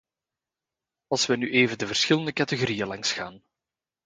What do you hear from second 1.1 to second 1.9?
wij nu even de